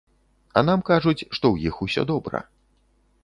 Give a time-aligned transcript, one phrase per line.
[0.59, 2.39] А нам кажуць, што ў іх усё добра.